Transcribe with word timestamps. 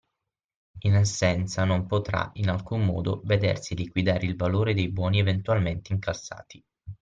In 0.79 0.95
assenza, 0.95 1.63
non 1.63 1.85
potrà, 1.85 2.31
in 2.33 2.49
alcun 2.49 2.83
modo, 2.85 3.21
vedersi 3.23 3.75
liquidare 3.75 4.25
il 4.25 4.35
valore 4.35 4.73
dei 4.73 4.89
buoni 4.89 5.19
eventualmente 5.19 5.93
incassati. 5.93 6.65